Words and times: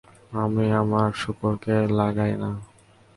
আমি 0.43 0.65
আমার 0.81 1.09
শূকরকে 1.21 1.75
লাগাই 1.97 2.33
না। 2.41 2.49